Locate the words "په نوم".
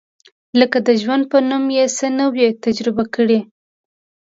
1.31-1.65